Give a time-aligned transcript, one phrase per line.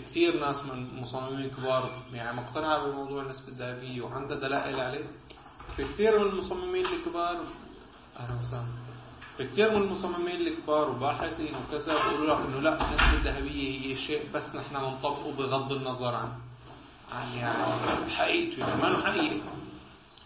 [0.00, 5.04] كثير ناس من مصممين كبار يعني مقتنعة بموضوع النسبة الذهبية وعندها دلائل عليه.
[5.76, 7.40] في كثير من المصممين الكبار
[8.16, 8.66] أهلا وسهلا.
[9.36, 14.22] في كثير من المصممين الكبار وباحثين وكذا بيقولوا لك إنه لا النسبة الذهبية هي شيء
[14.34, 16.32] بس نحن ننطبقه بغض النظر عن
[17.12, 19.40] عن يعني حقيقته يعني ما له حقيقة.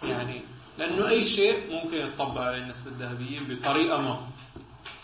[0.03, 0.43] يعني
[0.79, 4.19] لأنه أي شيء ممكن يطبق عليه النسبة الذهبية بطريقة ما.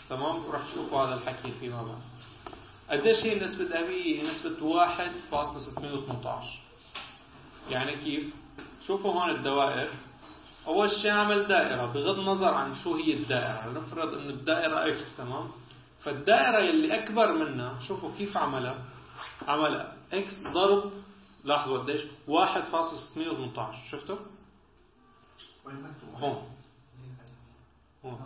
[0.09, 1.99] تمام؟ راح تشوفوا هذا الحكي فيما بعد.
[2.91, 6.29] قديش هي النسبة الذهبية هي نسبة 1.618
[7.70, 8.34] يعني كيف؟
[8.87, 9.91] شوفوا هون الدوائر.
[10.66, 15.48] أول شيء عمل دائرة بغض النظر عن شو هي الدائرة نفرض أن الدائرة X تمام؟
[16.01, 18.85] فالدائرة اللي أكبر منها شوفوا كيف عملها.
[19.49, 20.93] عمل X ضرب
[21.45, 24.16] لاحظوا قديش؟ 1.618 شفتوا؟
[26.16, 26.43] هون.
[28.05, 28.18] هون.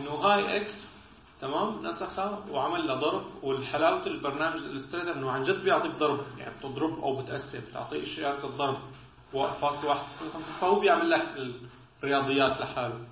[0.00, 0.86] إنه هاي X
[1.40, 3.24] تمام؟ نسخها وعمل له ضرب.
[3.42, 6.20] والحلاوة البرنامج ال Illustrator إنه عن جد بيعطيك ضرب.
[6.38, 8.78] يعني بتضرب أو بتقسم بتعطيك اشارات الضرب.
[9.32, 10.04] فاصل واحد
[10.60, 11.22] فهو بيعمل لك
[12.02, 13.06] الرياضيات لحاله.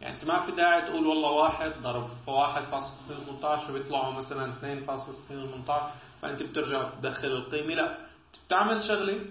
[0.00, 5.72] يعني أنت ما في داعي تقول والله واحد ضرب فواحد فاصل 18 فبيطلعوا مثلا 2.618
[6.22, 7.74] فأنت بترجع تدخل القيمة.
[7.74, 7.98] لا
[8.46, 9.26] بتعمل شغلة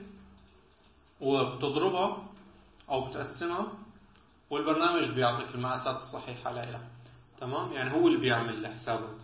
[1.22, 2.24] وبتضربها
[2.90, 3.68] أو بتقسمها
[4.50, 6.93] والبرنامج بيعطيك المقاسات الصحيحة لها.
[7.44, 9.22] تمام؟ يعني هو اللي بيعمل الحسابات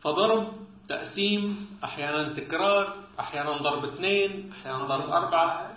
[0.00, 0.52] فضرب
[0.88, 5.76] تقسيم أحيانا تكرار أحيانا ضرب اثنين أحيانا ضرب أربعة.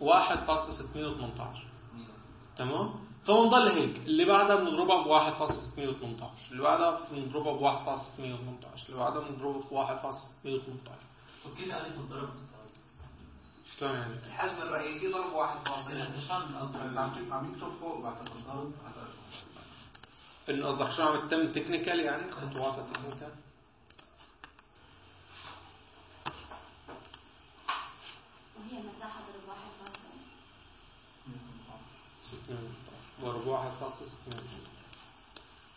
[0.00, 1.58] واحد فاصلة ستمية وثمانتعش
[2.58, 3.98] تمام؟ فبنضل هيك.
[3.98, 8.96] اللي بعدها بنضربها بواحد فاصلة ستمية وثمانتعش اللي بعدها بنضربها بواحد فاصلة ستمية وثمانتعش اللي
[9.00, 11.02] بعدها بنضربها بواحد فاصلة ستمية وثمانتعش
[11.46, 12.28] وكيف آلية الضرب
[13.78, 16.04] شلون يعني؟ الحجم الرئيسي ضرب واحد فاصلة؟
[17.32, 18.72] عم يكتب فوق بعتقد ضرب
[20.50, 23.32] انه قصدك شو عم تتم technical يعني؟ خطوات ال technical
[28.56, 29.70] وهي مساحة ضرب واحد
[32.20, 32.58] فاصلة
[33.22, 34.08] ضرب واحد فاصلة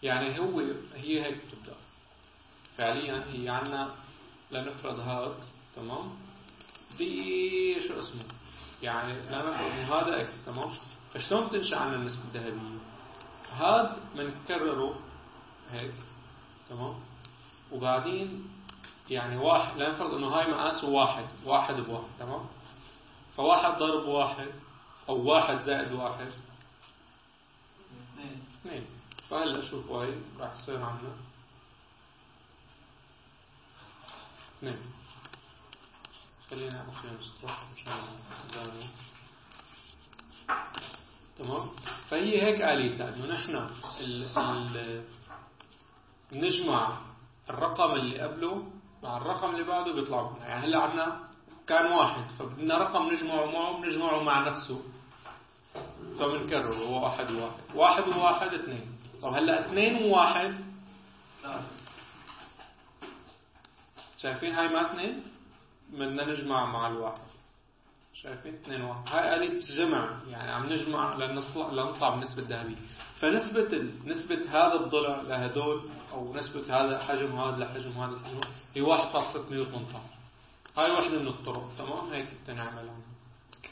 [0.03, 0.59] يعني هو
[0.93, 1.75] هي هيك بتبدأ.
[2.77, 3.95] فعليا هي عنا
[4.51, 5.37] لنفرض هذا
[5.75, 6.15] تمام؟
[6.97, 8.23] في شو اسمه؟
[8.83, 10.73] يعني لنفرض انه هذا إكس تمام؟
[11.13, 12.79] فشلون بتنشأ عنا النسبة الذهبية؟
[13.51, 14.99] هذا بنكرره
[15.69, 15.93] هيك
[16.69, 16.99] تمام؟
[17.71, 18.49] وبعدين
[19.09, 22.47] يعني واحد لنفرض إنه هاي مقاسه واحد واحد بواحد تمام؟
[23.37, 24.51] فواحد ضرب واحد
[25.09, 26.31] أو واحد زائد واحد.
[28.61, 28.85] اثنين.
[29.29, 31.15] فهلا شوفوا هاي راح يصير عنا
[34.57, 34.79] اثنين.
[36.49, 38.19] خلينا أخي نستروح مشان
[41.39, 41.69] تمام؟
[42.09, 43.55] فهي هيك آليتها إنه نحن
[43.99, 45.03] ال ال
[46.33, 46.97] نجمع
[47.49, 48.71] الرقم اللي قبله
[49.03, 51.29] مع الرقم اللي بعده بيطلع معنا يعني هلا عنا
[51.67, 54.81] كان واحد فبدنا رقم نجمعه معه بنجمعه مع نفسه.
[56.19, 57.75] فبنكرره هو واحد وواحد.
[57.75, 58.97] واحد وواحد اثنين.
[59.21, 60.55] طب هلا اثنين وواحد.
[64.17, 65.23] شايفين هاي ما اثنين؟
[65.89, 67.28] بدنا نجمع مع الواحد.
[68.23, 69.07] شايفين اثنين واحد.
[69.07, 72.75] هاي آلية جمع يعني عم نجمع لنطلع لنطلع بالنسبة الذهبية
[73.19, 73.93] فنسبة.
[74.05, 78.41] نسبة هذا الضلع لهدول أو نسبة هذا حجم هذا لحجم هذا الحجم
[78.75, 80.19] هي 1.618
[80.77, 82.89] هاي واحدة من الطرق تمام؟ هيك بتنعمل.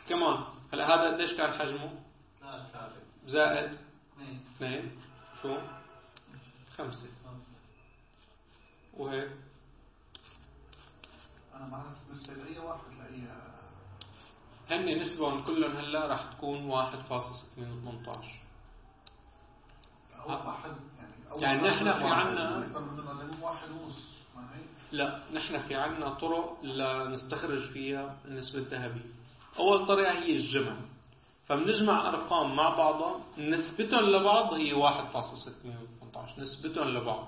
[0.09, 0.44] كمان
[0.74, 1.91] هلا هذا قديش كان حجمه؟
[3.25, 3.78] زائد
[4.13, 4.41] اثنين.
[4.56, 4.91] اثنين
[5.41, 5.57] شو؟
[6.78, 7.07] خمسة.
[8.94, 9.31] وهيك.
[11.56, 13.28] أنا ما أعرف نسبة اي واحد لاي
[14.69, 18.38] هن نسبهم كلهم هلا راح تكون 1.618
[20.25, 22.03] أول واحد يعني يعني نحن في.
[22.07, 22.57] عنا-
[23.42, 24.18] واحد ونص
[24.92, 29.06] لا نحن في عنا طرق لنستخرج فيها النسبة الذهبية.
[29.59, 30.75] أول طريقة هي الجمع.
[31.45, 37.27] فبنجمع أرقام مع بعضها نسبتهم لبعض هي 1.618 نسبتهم لبعض.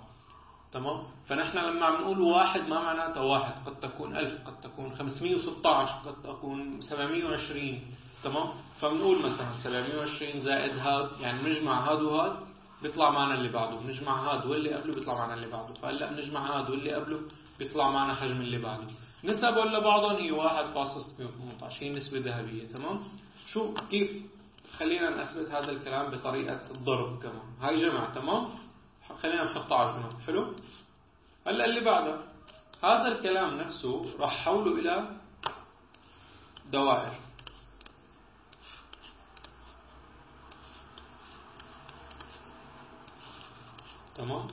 [0.72, 5.94] تمام؟ فنحن لما عم نقول واحد ما معناتها واحد قد تكون ألف قد تكون 516
[6.06, 7.82] قد تكون 720
[8.24, 8.48] تمام؟
[8.80, 12.38] فبنقول مثلا 720 زائد هاد يعني بنجمع هاد وهاد
[12.82, 13.80] بيطلع معنا اللي بعده.
[13.80, 15.74] بنجمع هاد واللي قبله بيطلع معنا اللي بعده.
[15.74, 17.20] فهلا بنجمع هاد واللي قبله
[17.60, 18.88] بيطلع معنا حجم اللي بعده.
[19.24, 23.04] نسبهم لبعضهم هي 1.618 هي نسبة ذهبية تمام؟
[23.48, 24.10] شو كيف
[24.78, 28.50] خلينا نثبت هذا الكلام بطريقة الضرب كمان؟ هاي جمع تمام؟
[29.16, 30.56] خلينا نحطها على جنب حلو؟
[31.48, 32.22] هلا اللي بعده.
[32.84, 35.18] هذا الكلام نفسه راح حوله إلى
[36.72, 37.14] دوائر.
[44.16, 44.48] تمام؟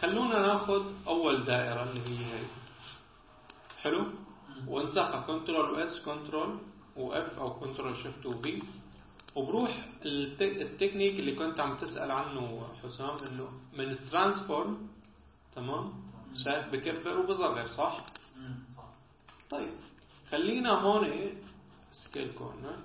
[0.00, 2.44] خلونا ناخذ أول دائرة اللي هي هي.
[3.82, 4.06] حلو؟
[4.66, 6.58] وننسخها control C control
[6.96, 8.62] و F أو control shift و V
[9.36, 14.88] وبروح الت- التكنيك اللي كنت عم تسأل عنه حسام إنه من ال transform
[15.54, 15.92] تمام؟
[16.44, 18.06] شايف بكبر وبصغر صح؟
[18.76, 18.84] صح.
[19.50, 19.70] طيب
[20.30, 21.30] خلينا هون
[21.92, 22.76] scale corner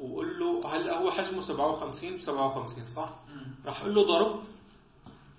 [0.00, 3.14] وقول له هلا هو حجمه 57 ب 57 صح؟
[3.66, 4.42] راح أقول له ضرب.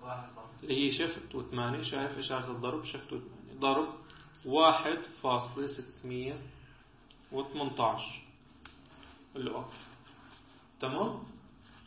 [0.04, 0.30] واحد
[0.64, 3.88] اللي هي شفت و8 شايف اشاره الضرب؟ شفت و8 ضرب
[4.46, 6.42] واحد فاصلة ستمية
[7.32, 8.22] وثمنتاش.
[9.36, 9.78] قول له أوكي.
[10.80, 11.24] تمام؟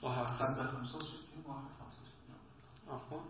[0.02, 2.36] وهكذا عندك 65 واحد 65
[2.88, 3.20] عفوا.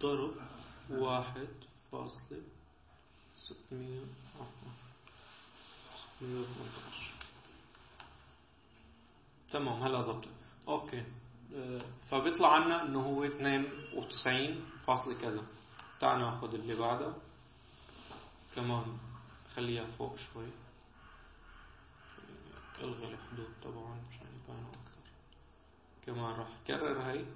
[0.00, 0.34] ضرب
[0.90, 1.48] واحد
[1.92, 2.42] فاصلة
[3.36, 4.00] ستمية.
[4.34, 4.70] عفوا.
[6.16, 7.10] ستمية وثمنتاش
[9.50, 10.28] تمام هلا زبطت
[10.68, 11.04] okay.
[11.54, 15.42] آه، فبيطلع عنا إنه هو 92 فاصلة كذا.
[16.00, 17.14] تعال ناخذ اللي بعده.
[18.56, 18.98] كمان
[19.54, 20.46] خليها فوق شوي.
[22.80, 25.10] الغي الحدود طبعا مشان يبانوا أكثر
[26.06, 27.26] كمان راح كرر هاي.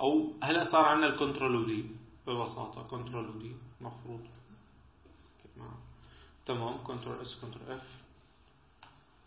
[0.00, 1.90] أو هلأ صار عندنا ال control و D
[2.26, 4.26] ببساطة control و D مفروض.
[5.56, 5.74] كمان.
[6.46, 6.84] تمام.
[6.84, 8.02] control C control F.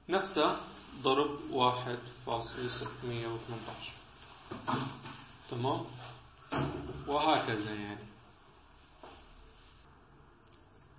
[0.10, 0.60] نفسها
[1.02, 3.92] ضرب واحد فاصل ستمية وثمنتاش
[5.50, 5.86] تمام.
[7.08, 8.15] وهكذا يعني.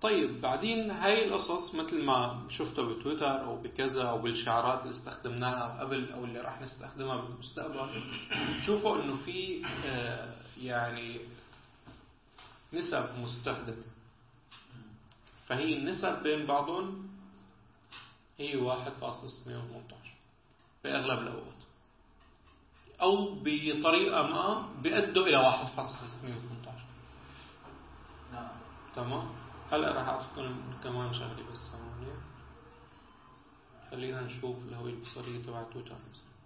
[0.01, 6.11] طيب بعدين هاي القصص مثل ما شفتها بتويتر أو بكذا أو بالشعارات اللي استخدمناها قبل
[6.11, 8.03] أو اللي راح نستخدمها بالمستقبل
[8.61, 11.19] تشوفوا إنه في آه، يعني
[12.73, 13.83] نسب مستخدمة.
[15.47, 17.09] فهي النسب بين بعضهم
[18.37, 18.75] هي 1.618
[20.83, 21.57] بأغلب الأوقات.
[23.01, 26.69] أو بطريقة ما بيأدوا إلى 1.618
[28.33, 28.49] نعم.
[28.95, 32.13] تمام؟ هلا راح أعطيكم كمان شغلة بس ثواني
[33.91, 36.37] خلينا نشوف الهوية البصرية تبع تويتر مثلا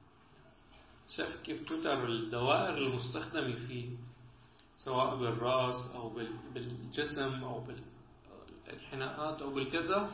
[1.08, 3.90] شايف كيف تويتر الدوائر المستخدمة فيه
[4.76, 7.64] سواء بالرأس بال- بالجسم أو
[8.66, 10.10] بالانحناءات أو بالكذا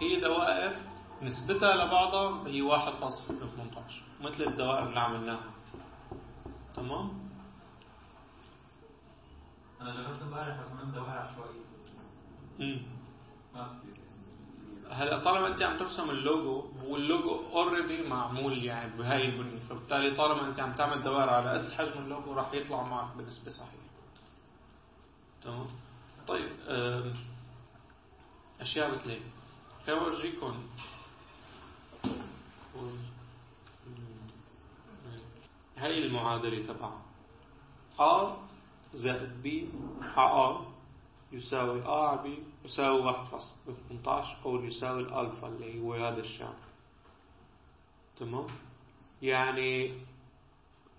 [0.00, 0.76] هي دوائر
[1.22, 5.50] نسبتها لبعضها هي 1.18 مثل الدوائر اللي عملناها
[6.74, 7.28] تمام؟
[9.80, 11.67] أنا جربت امبارح أنا دوائر كثير
[14.90, 20.14] هلا طالما أنت عم ترسم اللوجو هو ال logo already معمول يعني بهاي البنية فبالتالي
[20.14, 23.88] طالما أنت عم تعمل دوائر على قد حجم اللوجو راح يطلع معك بنسبه صحيحه
[25.42, 25.66] تمام؟
[26.28, 26.50] طيب
[28.60, 29.22] أشياء مثل هيك
[29.86, 30.66] خليني أورجيكم.
[35.76, 37.02] هاي المعادلة تبعها.
[37.98, 38.36] A
[38.94, 39.46] زائد B
[40.02, 40.77] على A
[41.32, 42.26] يساوي على B
[42.64, 43.54] يساوي واحد فاصل
[43.88, 46.54] 18 أو يساوي الألفا اللي هو هذا الشعر
[48.16, 48.46] تمام؟
[49.22, 49.94] يعني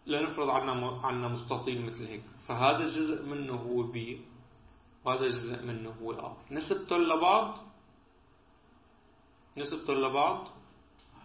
[0.06, 2.24] لنفرض عنا عنا مستطيل مثل هيك.
[2.48, 3.98] فهذا جزء منه هو B
[5.06, 6.52] وهذا جزء منه هو A.
[6.54, 7.58] نسبتهم لبعض؟
[9.58, 10.48] نسبتهم لبعض؟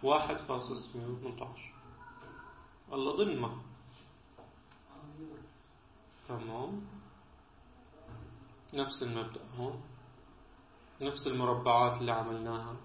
[0.03, 1.73] واحد فاصل 618
[2.89, 3.57] والله ضمن
[6.27, 6.81] تمام؟
[8.75, 9.81] نفس المبدأ هون.
[11.01, 12.75] نفس المربعات اللي عملناها.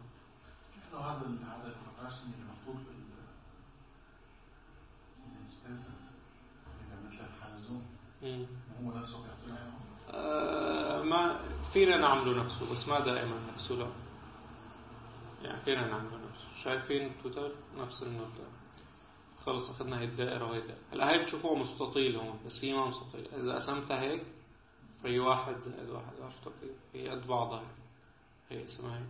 [0.75, 3.01] كيف هذا هذا الرسم اللي محطوط بال.
[8.83, 9.27] هو نفسه
[10.11, 11.41] آه ما
[11.73, 13.91] فينا نعمله نفسه بس ما دائما نفسه لا.
[15.43, 16.63] يعني فينا نعمله نفسه.
[16.65, 18.49] شايفين تويتر نفس المبدأ.
[19.47, 23.29] خلص أخذنا هي الدائرة وهي الدائرة هلا هي بتشوفوها مستطيل هون بس هي ما مستطيل
[23.35, 24.23] إذا قسمتها هيك
[25.03, 26.13] فهي واحد زائد واحد
[26.63, 27.63] كيف؟ هي قد بعضها
[28.51, 29.07] هي اسمها هيك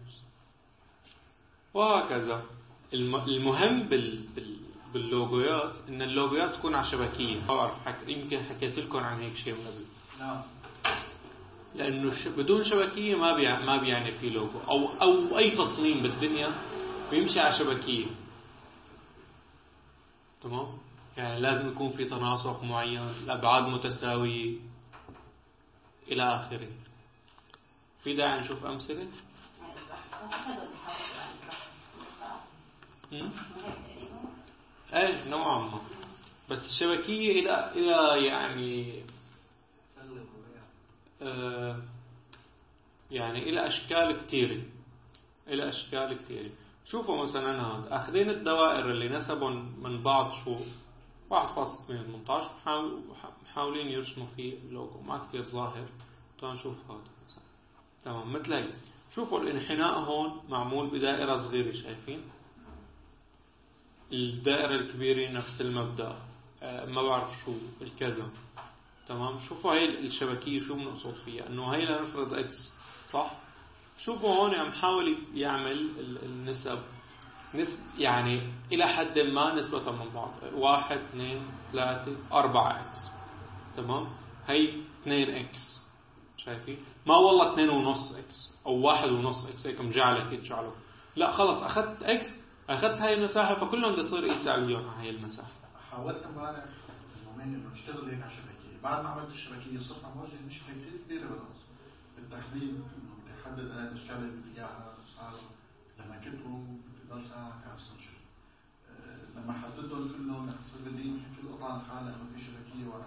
[1.75, 2.43] وهكذا.
[2.95, 4.27] الم- المهم بال...
[4.37, 4.57] بال...
[4.93, 7.41] باللوجويات إن اللوجويات تكون على شبكية.
[7.41, 8.09] ما بعرف حك...
[8.09, 9.85] يمكن حكيت لكم عن هيك شيء من قبل.
[10.21, 10.43] نعم.
[11.75, 13.61] لأنه بدون شبكية ما بيع...
[13.61, 14.59] ما بيعني في لوجو.
[14.59, 16.55] أو أو أي تصميم بالدنيا
[17.11, 18.07] بيمشي على شبكية.
[20.43, 20.79] تمام؟
[21.17, 24.59] يعني لازم يكون في تناسق معين الأبعاد متساوية.
[26.11, 26.69] إلى آخره.
[28.03, 29.09] في داعي نشوف تقريبا.
[34.95, 35.81] إيه نوعا ما.
[36.51, 39.03] بس الشبكية إلى إلى يعني
[41.23, 41.83] آه،
[43.11, 44.63] يعني إلى أشكال كثيرة.
[45.49, 46.51] إلى أشكال كثيرة.
[46.87, 47.97] شوفوا مثلا هذا.
[47.97, 50.57] أخذين الدوائر اللي نسبهم من بعض شو؟
[51.31, 51.37] 1.8
[51.87, 52.51] 18
[53.43, 55.89] محاولين يرسموا فيه اللوجو ما كثير ظاهر.
[56.41, 57.01] تعال نشوف هذا.
[57.25, 57.43] مثلا
[58.05, 58.69] تمام مثل هي
[59.15, 62.23] شوفوا الانحناء هون معمول بدائرة صغيرة شايفين؟
[64.13, 66.17] الدائرة الكبيرة نفس المبدأ.
[66.63, 68.31] آه، ما بعرف شو الكذا.
[69.09, 71.47] تمام شوفوا هاي الشبكية شو بنقصد فيها.
[71.47, 72.73] إنه هاي لنفرض X
[73.11, 73.39] صح؟
[73.99, 75.91] شوفوا هون عم حاول يعمل
[76.23, 76.83] النسب.
[77.55, 80.33] نسب يعني إلى حد ما نسبة من بعض.
[80.55, 81.43] واحد اثنين
[81.73, 83.11] ثلاثة أربعة X.
[83.77, 84.09] تمام؟
[84.47, 85.81] هي اثنين X.
[86.37, 89.67] شايفين؟ ما والله اثنين ونص إكس أو واحد ونص إكس.
[89.67, 90.73] هيك مجعلك تجعله
[91.17, 92.27] لا خلص أخذت X
[92.69, 95.51] أخذت هاي المساحة فكلهم بده يصير إكس على هاي المساحة.
[95.91, 96.65] حاولت أمبارح
[97.27, 98.83] يومين إنه أشتغل هيك على الشبكية.
[98.83, 101.61] بعد ما عملت الشبكية صرت عم واجه مشكلة كثير كبيرة بالقص
[102.17, 105.35] بالتحديد إنه بدي أحدد أنا الأشكال اللي بدي إياها صار
[105.99, 106.41] لما كنت
[107.11, 108.17] 11 25
[108.91, 111.13] أه، لما حددوا انه الاقتصاد دي
[111.43, 113.05] كل قطعه انه في شبكية ولا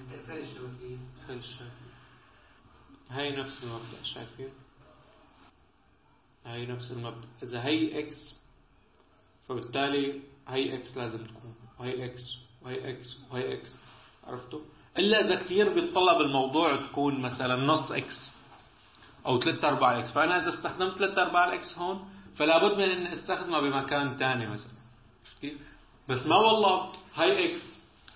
[0.00, 1.96] أنت اقفال الشبكية؟ فين الشبكية؟
[3.10, 4.50] هاي نفس المبدأ شايفين؟
[6.46, 7.28] هاي نفس المبدأ.
[7.42, 8.34] إذا هي X
[9.48, 11.54] فبالتالي هي X لازم تكون.
[11.78, 12.22] وهي إكس
[12.62, 13.76] وهي إكس وهي إكس
[14.24, 14.60] عرفتوا؟
[14.98, 18.32] إلا إذا كثير بيتطلب الموضوع تكون مثلا نص إكس
[19.26, 23.06] أو 3 4 إكس فأنا إذا استخدمت 3 4 X هون فلا بد من أن
[23.06, 24.72] استخدمها بمكان ثاني مثلا.
[25.40, 25.60] كيف
[26.08, 27.62] بس ما والله هي إكس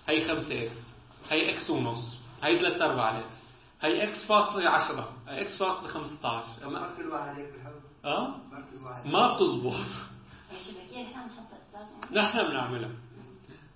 [0.09, 0.93] هي 5 إكس
[1.29, 3.35] هي إكس ونص هي 3 أرباع إكس
[3.81, 7.71] هي إكس فاصلة 10 هي إكس فاصلة 15 ما في الواحد هيك بالحب.
[8.05, 8.35] أه؟
[9.05, 9.73] ما بتزبط.
[10.51, 12.91] الشبكية نحن بنحطها أستاذ نحن بنعملها.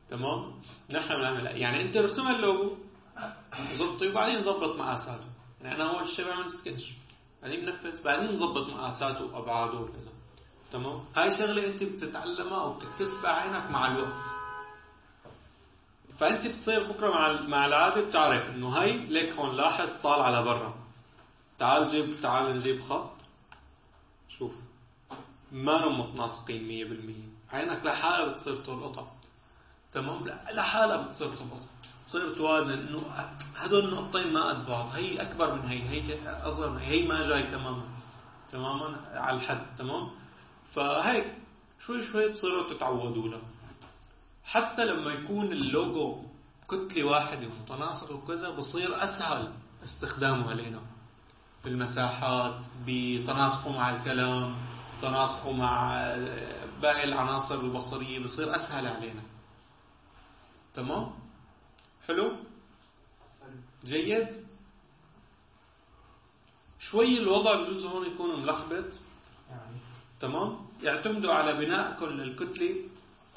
[0.09, 0.53] تمام؟
[0.91, 1.51] نحن بنعملها.
[1.51, 2.75] يعني أنت رسم اللوجو
[3.73, 5.25] ظبطي وبعدين ظبط مقاساته.
[5.61, 6.93] يعني أنا اول شيء بعمل سكتش.
[7.41, 10.11] بعدين بنفذ بعدين نظبط مقاساته وأبعاده وكذا.
[10.75, 14.29] تمام؟ هاي شغلة انت بتتعلمها أو بتكتسبها عينك مع الوقت.
[16.19, 20.75] فانت بتصير بكرة مع مع العادة بتعرف انه هاي ليك هون لاحظ طالعه لبرا
[21.59, 23.11] تعال جيب تعال نجيب خط.
[24.29, 24.51] شوف.
[25.51, 26.67] ما هم متناسقين
[27.51, 29.11] 100% عينك لحالها بتصير تلقطها.
[29.93, 31.69] تمام؟ لحالها بتصير تلقطها.
[32.05, 33.01] بتصير توازن انه
[33.55, 34.85] هدول النقطتين ما قد بعض.
[34.85, 35.89] هي أكبر من هي.
[35.89, 37.85] هي اصغر من هي, هي ما جاي تماما.
[38.51, 39.65] تماما؟ على الحد.
[39.77, 40.24] تمام؟
[40.75, 41.35] فهيك
[41.79, 43.41] شوي شوي بتصيروا تتعودوا له
[44.43, 46.23] حتى لما يكون اللوجو
[46.67, 49.53] كتلة واحدة ومتناسق وكذا بصير أسهل
[49.83, 50.81] استخدامه علينا
[51.63, 54.55] بالمساحات بتناسقه مع الكلام
[55.01, 55.95] تناسقه مع
[56.81, 59.23] باقي العناصر البصرية بصير أسهل علينا.
[60.73, 61.13] تمام؟
[62.07, 62.35] حلو؟
[63.85, 64.45] جيد؟
[66.79, 68.99] شوي الوضع بجوز هون يكون ملخبط.
[69.49, 69.77] يعني
[70.19, 72.75] تمام؟ يعتمدوا على بنائكم للكتلة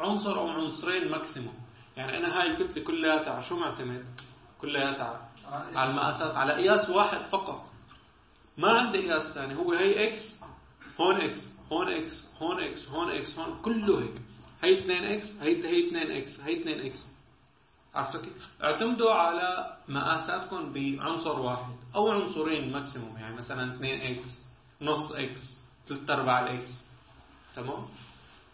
[0.01, 1.55] عنصر أو عنصرين maximum
[1.97, 4.05] يعني أنا هاي الكتلة كلها على شو معتمد؟
[4.61, 5.29] كلها
[5.75, 7.71] على المقاسات على قياس واحد فقط.
[8.59, 9.57] ما عندي قياس ثاني.
[9.57, 10.41] هو هي إكس
[11.01, 11.41] هون إكس
[11.73, 14.23] هون إكس هون إكس هون إكس هون كله هيك.
[14.63, 17.07] هي 2 إكس هي هي 2 إكس هي 2 إكس
[17.95, 24.43] عرفتوا كيف؟ اعتمدوا على مقاساتكم بعنصر واحد أو عنصرين maximum يعني مثلا 2 X
[24.83, 25.41] نص إكس
[25.89, 26.85] 3 ارباع الاكس
[27.57, 27.87] تمام؟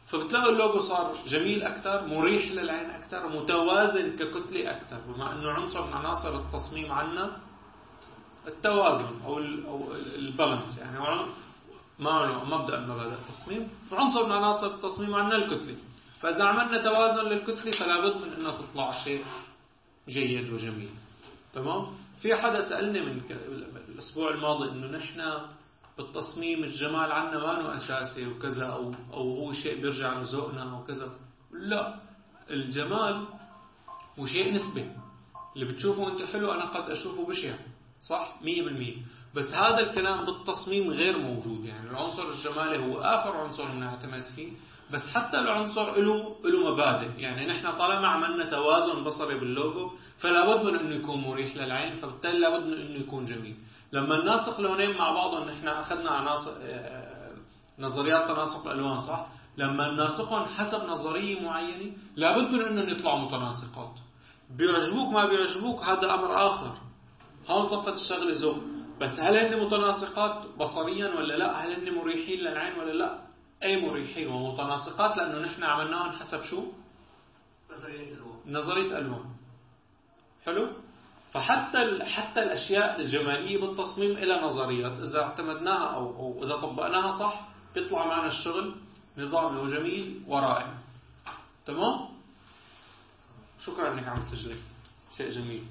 [0.08, 5.92] فبتلاقوا اللوجو صار جميل أكثر، مريح للعين أكثر، متوازن ككتلة أكثر، بما إنه عنصر من
[5.92, 7.36] عناصر التصميم عنا
[8.46, 10.78] التوازن أو أو ال balance.
[10.78, 10.98] يعني
[11.98, 13.68] ما مبدأ مبادئ التصميم.
[13.92, 15.76] عنصر من عناصر التصميم عندنا الكتلة.
[16.20, 19.24] فإذا عملنا توازن للكتلة فلا بد من انها تطلع شيء
[20.08, 20.90] جيد وجميل.
[21.54, 21.86] تمام؟
[22.22, 23.22] في حدا سالني من
[23.88, 25.20] الأسبوع الماضي إنه نحن
[25.98, 31.12] بالتصميم الجمال عنا ما انه أساسي وكذا أو أو هو شيء بيرجع لذوقنا وكذا.
[31.52, 32.00] لا
[32.50, 33.26] الجمال
[34.18, 34.90] هو شيء نسبي.
[35.56, 37.54] اللي بتشوفه انت حلو أنا قد أشوفه بشع
[38.08, 38.44] صح؟ 100%
[39.34, 41.64] بس هذا الكلام بالتصميم غير موجود.
[41.64, 44.52] يعني العنصر الجمالي هو آخر عنصر بنعتمد فيه.
[44.94, 47.10] بس حتى العنصر له له مبادئ.
[47.18, 49.90] يعني نحن طالما عملنا توازن بصري باللوجو
[50.22, 53.56] فلا بد من إنه يكون مريح للعين فبالتالي لا بد من إنه يكون جميل.
[53.92, 57.32] لما نناسق لونين مع بعضهم نحن أخذنا عناصر آه،
[57.78, 59.26] نظريات تناسق الألوان صح؟
[59.58, 63.94] لما نناسقهم حسب نظرية معينة لابد من انهم يطلعوا متناسقات.
[64.58, 66.72] بيعجبوك ما بيعجبوك هذا أمر آخر.
[67.50, 68.56] هون صفت الشغلة ذوق
[69.00, 73.33] بس هل هن متناسقات بصريا ولا لا؟ هل هن مريحين للعين ولا لا؟
[73.64, 76.72] أي مريحين ومتناسقات لأنه نحن عملناهم حسب شو؟
[77.70, 78.16] نظرية
[78.46, 79.24] نظرية الوان
[80.46, 80.72] حلو؟
[81.32, 88.06] فحتى حتى الأشياء الجمالية بالتصميم لها نظريات إذا اعتمدناها أو أو إذا طبقناها صح بيطلع
[88.06, 88.74] معنا الشغل
[89.18, 90.74] نظامي وجميل ورائع.
[91.66, 92.08] تمام؟
[93.60, 94.58] شكرا انك عم تسجلي
[95.16, 95.64] شيء جميل.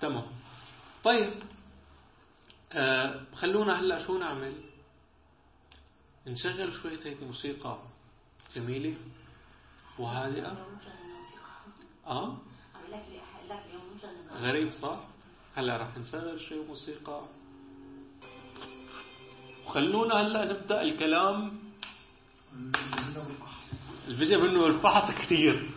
[0.00, 0.26] تمام.
[1.04, 1.34] طيب.
[2.72, 4.65] آه خلونا هلأ شو نعمل؟
[6.26, 7.78] نشغل شوية هيك موسيقى
[8.54, 8.94] جميلة
[9.98, 10.66] وهادئة.
[12.06, 12.36] آه؟
[14.32, 15.00] غريب صح؟
[15.54, 17.22] هلا رح نشغل شوي موسيقى.
[19.66, 21.58] وخلونا هلا نبدأ الكلام.
[24.08, 25.70] الفيجن منه الفحص كثير.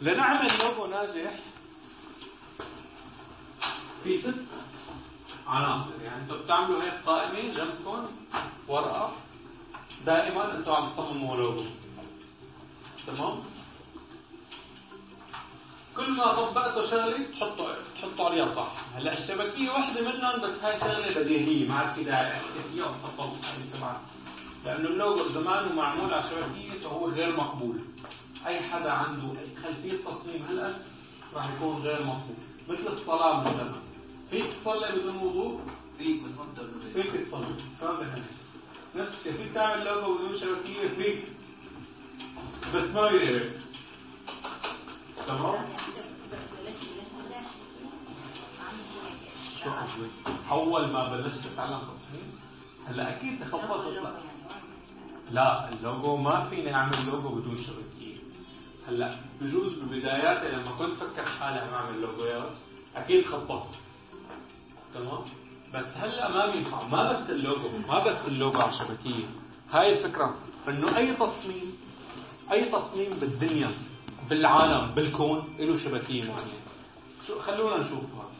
[0.00, 1.40] لنعمل لوجو ناجح.
[4.04, 4.34] في ست
[5.46, 8.06] عناصر يعني أنتم بتعملوا هيك قائمة جنبكم
[8.68, 9.12] ورقة.
[10.06, 11.64] دائما أنتم عم تصمموا لوجو.
[13.06, 13.38] تمام؟
[15.96, 18.72] كل ما طبقتوا شغلة تحطوا تحطوا عليها صح.
[18.94, 22.36] هلأ الشبكية واحدة منهم بس هاي شغلة بديهية ما عاد في داعي.
[22.36, 24.00] احكي فيها بالقائمه تبعنا.
[24.64, 27.80] لأنه اللوجو زمانه معمول على شبكيه فهو غير مقبول.
[28.46, 30.82] أي حدا عنده أي خلفية تصميم هالقد
[31.34, 32.36] راح يكون غير مقبول.
[32.68, 33.72] مثل الصلاه مثلا.
[34.30, 35.60] فيك تصلي بدون وضوء؟
[35.98, 36.44] فيك بس ما
[36.94, 37.46] فيك تصلي.
[38.14, 38.24] هيك
[38.96, 39.32] نفس الشيء.
[39.32, 41.24] فيك تعمل لوجو بدون شبكية فيك.
[42.74, 43.50] بس ما بيقدر
[45.26, 45.66] تمام؟
[50.50, 52.40] أول ما بلشت تتعلم تصميم
[52.86, 54.12] هلا أكيد تخبصت لا
[55.30, 58.16] لا اللوجو ما فيني أعمل لوجو بدون شبكية.
[58.88, 62.56] هلا بجوز ببداياتي لما كنت فكر حالي عم أعمل لوجوات
[62.96, 63.85] أكيد خبصت
[64.96, 65.24] تمام
[65.74, 69.24] بس هلا ما بينفع ما بس اللوجو ما بس اللوجو على الشبكيه
[69.70, 70.34] هاي الفكرة
[70.68, 71.68] إنه أي تصميم
[72.52, 73.70] أي تصميم بالدنيا
[74.30, 76.60] بالعالم بالكون له شبكية معينة.
[77.26, 78.36] شو خلونا نشوف هذا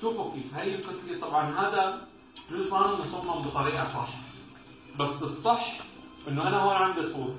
[0.00, 0.54] شوفوا كيف.
[0.54, 2.06] هي الكتله طبعا هذا
[2.50, 4.08] نظام مصمم بطريقة صح.
[5.00, 5.80] بس الصح
[6.28, 7.36] إنه أنا هون عندي صورة.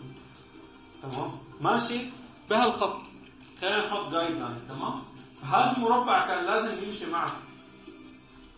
[1.04, 2.10] تمام؟ ماشي؟
[2.50, 2.96] بهالخط.
[3.62, 5.02] خلينا نحط guide line تمام؟
[5.42, 7.32] فهذا المربع كان لازم يمشي معه.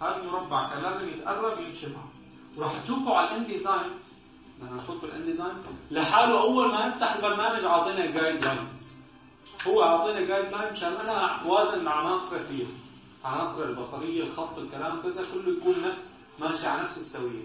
[0.02, 2.10] هذا المربع كان لازم يتقرب معه
[2.58, 3.92] وراح تشوفوا على ال InDesign
[4.62, 5.54] نفوت بال InDesign
[5.92, 8.68] لحاله أول ما يفتح البرنامج أعطينا guide line
[9.68, 12.66] هو أعطينا guide line مشان أنا وازن العناصر فيه
[13.26, 17.44] العناصر البصرية الخط الكلام كذا كله يكون نفس ماشي على نفس السوية.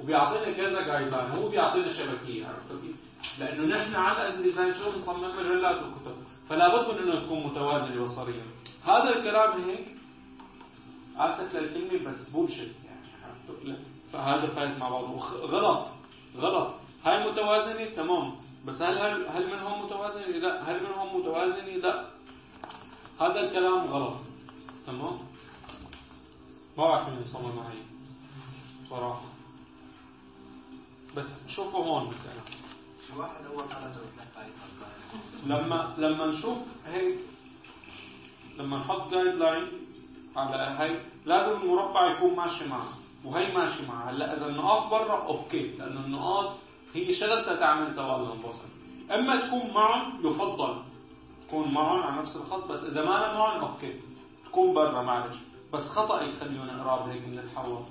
[0.00, 2.96] وبيعطينا كذا guide line هو بيعطينا شبكية عرفتوا كيف؟
[3.38, 6.16] لأنه نحن على ال InDesign شو بنصمم؟ مجلات وكتب
[6.48, 8.44] فلا بد انه تكون متوازنه بصريا
[8.84, 10.01] هذا الكلام هيك
[11.16, 13.76] اسف للكلمه بس بلشت يعني.
[14.12, 15.88] فهذا فايت مع بعض وخ- غلط
[16.36, 16.74] غلط.
[17.04, 18.34] هاي متوازنة؟ تمام.
[18.66, 20.70] بس هل هل هل منهم متوازنة؟ لا.
[20.70, 22.08] هل منهم متوازنة؟ لا.
[23.20, 24.16] هذا الكلام غلط.
[24.86, 25.18] تمام.
[26.78, 27.78] ما بعرف مين يصمم معي
[28.90, 29.22] صراحة.
[31.16, 32.42] بس شوفوا هون مثلا.
[33.16, 33.64] واحد أول
[35.46, 37.18] لما لما نشوف هيك
[38.58, 39.68] لما نحط guide line
[40.36, 42.88] على هي لازم المربع يكون ماشي معه
[43.24, 44.10] وهي ماشي معه.
[44.10, 46.52] هلا إذا النقاط برا okay لأنه النقاط
[46.94, 48.68] هي شغلتها تعمل توازن بصري
[49.10, 50.82] إما تكون معهم يفضل
[51.48, 54.00] تكون معهم على نفس الخط بس إذا ما أنا معهم okay
[54.46, 55.36] تكون برا معلش.
[55.72, 57.84] بس خطأ يخلينا قراب هيك بنتحول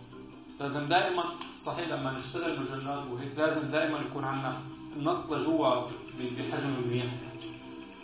[0.60, 1.23] لازم دائما
[1.65, 4.62] صحيح لما نشتغل مجلات وهيك لازم دائما يكون عندنا
[4.95, 5.88] النص لجوا
[6.19, 7.06] بحجم منيح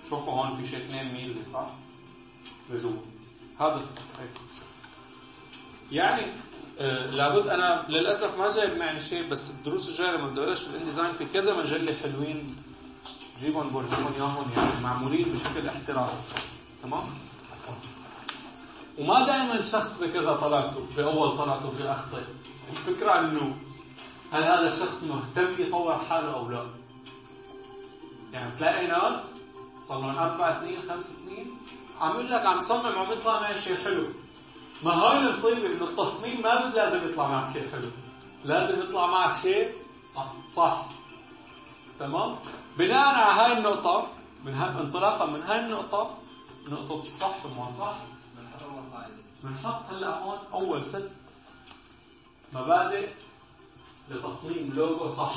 [0.09, 1.69] شوفوا هون في شيء 2 ميلي صح؟
[2.69, 2.91] لجوا.
[3.59, 4.29] هذا الصح هيك
[5.91, 6.31] يعني
[6.79, 10.69] آه لابد أنا للأسف ما جايب معي شيء بس الدروس الجايه لما بدي ابلش في
[10.69, 12.55] ال InDesign في كذا مجلة حلوين
[13.39, 16.41] جيبهم بورجيكم اياهم يعني معمولين بشكل احترافي
[16.83, 17.03] تمام؟
[18.97, 22.23] وما دائما الشخص بكذا طلعته باول طلعته بيخطئ
[22.71, 23.57] الفكرة إنه
[24.31, 26.65] هل هذا الشخص مهتم يطور حاله أو لا؟
[28.33, 29.23] يعني بتلاقي ناس
[29.87, 31.57] صار لهم أربع سنين خمس سنين
[32.01, 34.07] عم يقول لك عم صمم عم يطلع معي شيء حلو.
[34.83, 37.89] ما هاي المصيبه انه التصميم ما لازم يطلع معك شيء حلو.
[38.43, 39.75] لازم يطلع معك شيء
[40.15, 40.85] صح صح.
[41.99, 42.39] تمام؟
[42.77, 44.07] بناء على هاي النقطة
[44.45, 46.17] من هاي انطلاقا من هاي النقطة
[46.67, 47.95] نقطة الصح وما صح.
[49.43, 51.11] بنحط هلأ هون أول ست
[52.53, 53.09] مبادئ
[54.09, 55.35] لتصميم لوجو صح.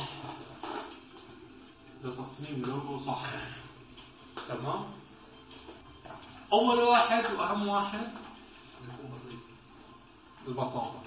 [2.04, 3.22] لتصميم لوجو صح.
[4.48, 4.84] تمام؟
[6.52, 8.12] أول واحد وأهم واحد؟
[9.14, 9.40] بسيط
[10.48, 11.02] البساطة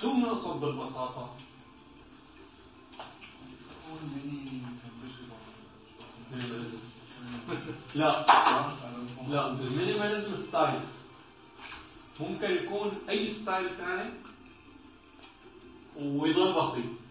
[0.00, 1.30] شو نقصد بالبساطة؟
[7.94, 8.26] لا.
[9.28, 10.80] لا ال minimalism style
[12.20, 14.10] ممكن يكون أي style ثاني
[15.96, 17.05] ويضل بسيط.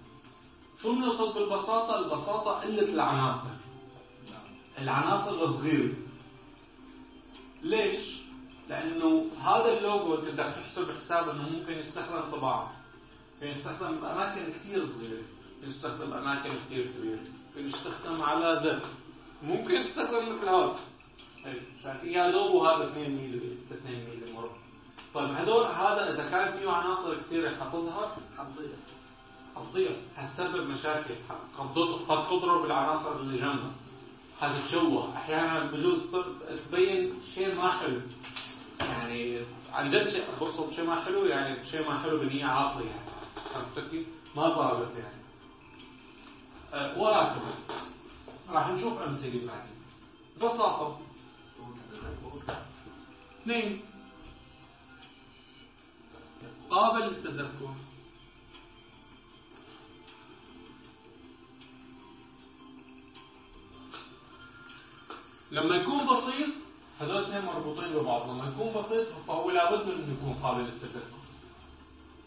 [0.81, 3.55] شو بنقصد بالبساطة؟ البساطة قلة العناصر.
[4.79, 5.93] العناصر الصغيرة.
[7.61, 8.25] ليش؟
[8.69, 12.71] لأنه هذا اللوجو أنت بدك تحسب حساب أنه ممكن يستخدم طباعة.
[13.33, 15.23] ممكن يستخدم بأماكن كثير صغيرة.
[15.55, 17.19] ممكن يستخدم بأماكن كثير كبيرة.
[17.47, 18.81] ممكن يستخدم على زر.
[19.43, 20.75] ممكن يستخدم مثل هذا.
[21.45, 24.55] هي، شايفين؟ يا لوجو هذا 2 ميلي 2 ميلي مربع
[25.13, 28.69] طيب هدول هذا إذا كان فيه عناصر كثيرة حتظهر حتضيع
[29.55, 31.15] حتضيع حتسبب مشاكل
[31.57, 33.71] قد تض- قد تضرب العناصر اللي جنبها
[34.39, 35.99] حتتشوه أحيانا بجوز
[36.67, 38.01] تبين شيء ما حلو.
[38.79, 43.09] يعني عن جد شيء بقصد شيء ما حلو يعني شيء ما حلو بنية عاطلة يعني.
[43.53, 45.21] فهمت كيف؟ ما ضربت يعني.
[46.73, 47.55] أه، وهكذا.
[48.49, 49.75] راح نشوف أمثلة بعدين.
[50.37, 50.99] ببساطة.
[53.41, 53.81] اثنين.
[56.69, 57.69] قابل للتذكر.
[65.55, 66.53] لما يكون بسيط
[66.99, 68.29] هذول اثنين مربوطين ببعض.
[68.29, 71.15] لما يكون بسيط فهو لابد من إنه يكون قابل للتذكر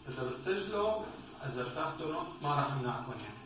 [0.09, 1.05] إذا بتسجله
[1.45, 3.39] إذا بتاخذه ما راح نمنعكم يعني.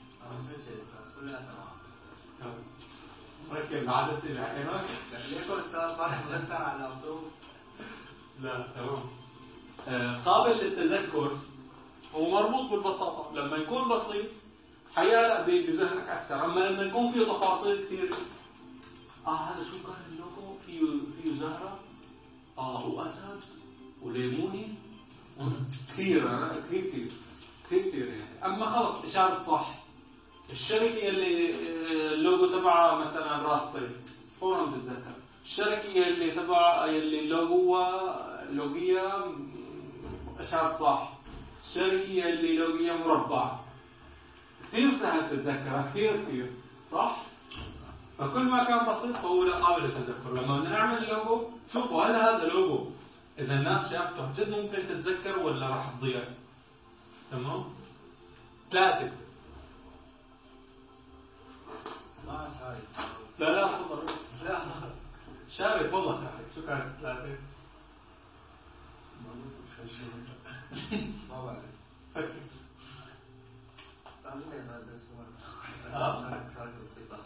[3.52, 6.94] ركب عدسة بعينك لكن ليكون أستاذ صالح مذكر على
[8.42, 9.04] لا تمام.
[9.88, 11.38] آه، قابل للتذكر
[12.16, 13.36] هو مربوط بالبساطة.
[13.36, 14.26] لما يكون بسيط
[14.96, 16.46] حيعلق بذهنك أكثر.
[16.46, 18.14] أما لما يكون فيه تفاصيل كثير
[19.28, 20.82] آه هذا شو كان اللوجو فيه
[21.22, 21.80] فيه زهرة.
[22.58, 23.40] آه وأسد
[24.02, 24.68] وليموني.
[25.92, 27.12] كثير كثير كثير
[27.66, 28.46] كثير كثير يعني.
[28.46, 29.84] أما خلص إشارة صح.
[30.50, 31.50] الشركة اللي
[32.14, 33.92] اللوجو تبعها مثلا راس طيب
[34.40, 39.26] فورا بتتذكر الشركة اللي تبع اللي لوجوها لوجية
[40.40, 41.14] إشارة صح.
[41.66, 43.60] الشركة اللي لوجية مربع.
[44.68, 46.52] كثير سهل تتذكرها كثير كثير.
[46.92, 47.18] صح؟
[48.24, 50.32] فكل ما كان بسيط فهو لا قابل للتذكر.
[50.32, 52.92] لما بدنا نعمل لوجو شوفوا هل هذا لوجو
[53.40, 56.28] إذا الناس شافته جد ممكن تتذكر ولا راح تضيع؟
[57.32, 57.66] تمام؟
[58.72, 59.12] ثلاثة.
[63.40, 64.06] لا لا تفضل.
[64.44, 64.62] لا
[65.50, 67.38] شارك والله شارك شو كانت ثلاثة؟
[71.30, 71.64] ما بعرف.
[72.16, 72.34] فكر.
[74.24, 76.22] تكون آه.
[76.56, 77.18] شارك بسيطة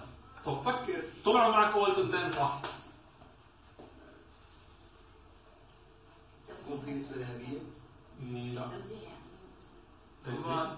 [0.48, 2.62] طب فكر طلعوا معك اول تنتين صح.
[6.50, 7.60] يكون في نسبة ذهبية
[8.54, 8.62] لا.
[8.62, 9.10] توزيع.
[10.26, 10.72] توزيع؟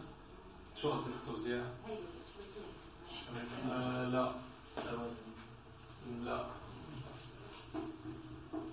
[0.82, 1.64] شو قصدك توزيع؟
[3.72, 4.32] آه لا.
[6.24, 6.46] لا.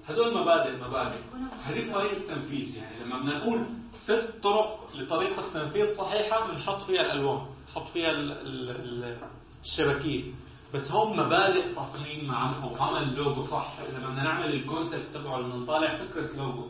[0.06, 1.18] هدول مبادئ مبادئ.
[1.62, 3.04] هذه طريقة تنفيذ يعني.
[3.04, 3.66] لما بدنا نقول
[4.04, 9.28] ست طرق لطريقة تنفيذ صحيحة بنحط فيها الألوان نحط فيها ال- ال- ال-
[9.64, 10.32] الشبكية.
[10.74, 13.80] بس هم مبادئ تصميم مع أو عمل لوجو صح.
[13.80, 16.68] لما بدنا نعمل الكونسيبت تبعه لما نطالع فكرة لوجو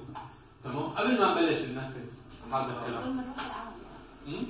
[0.64, 2.10] تمام؟ قبل ما نبلش ننفذ
[2.52, 3.24] هذا كل الكلام
[4.26, 4.46] يعني.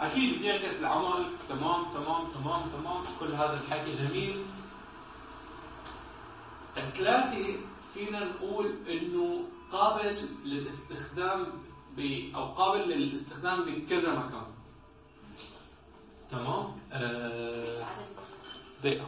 [0.00, 1.26] أكيد بيعكس العمل.
[1.48, 3.02] تمام تمام تمام تمام.
[3.20, 4.44] كل هذا الحكي جميل.
[6.74, 7.56] ثلاثة
[7.94, 11.46] فينا نقول إنه قابل للاستخدام
[11.96, 12.00] ب
[12.34, 14.46] أو قابل للاستخدام بكذا مكان.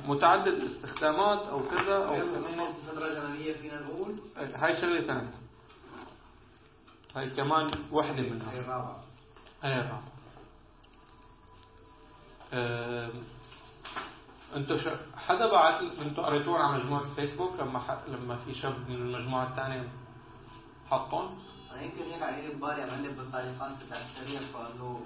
[0.07, 1.99] متعدد الاستخدامات أو كذا
[3.81, 5.35] نقول هاي شغلة ثانية.
[7.17, 8.53] هاي كمان واحدة هي منها.
[8.53, 10.03] هاي الرابعة.
[12.53, 13.11] آم،
[14.57, 17.99] أنتوا شو حدا بعت أنتوا قريتوها على مجموعة فيسبوك لما ح...
[18.09, 19.89] لما في شاب من المجموعة الثانية
[20.91, 21.39] حطهم؟
[21.83, 25.01] يمكن هيك على ببالي أقلب بالتعليقات بتاع السريع فإنه